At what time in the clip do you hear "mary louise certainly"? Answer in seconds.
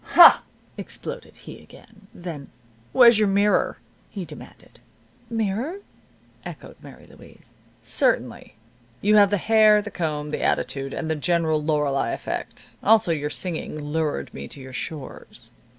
6.81-8.55